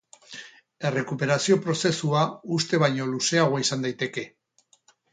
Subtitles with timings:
[0.89, 2.25] Errekuperazio prozesua
[2.59, 4.29] uste baino luzeagoa izan daiteke.